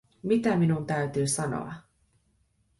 [0.23, 1.73] Mitä minun täytyy sanoa?